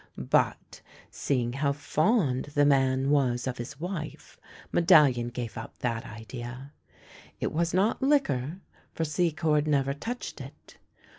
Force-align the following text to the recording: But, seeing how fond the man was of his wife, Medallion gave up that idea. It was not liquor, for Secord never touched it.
But, 0.17 0.81
seeing 1.11 1.53
how 1.53 1.73
fond 1.73 2.45
the 2.55 2.65
man 2.65 3.11
was 3.11 3.45
of 3.45 3.59
his 3.59 3.79
wife, 3.79 4.35
Medallion 4.71 5.27
gave 5.29 5.59
up 5.59 5.77
that 5.77 6.07
idea. 6.07 6.73
It 7.39 7.51
was 7.51 7.71
not 7.71 8.01
liquor, 8.01 8.61
for 8.95 9.05
Secord 9.05 9.67
never 9.67 9.93
touched 9.93 10.41
it. 10.41 10.79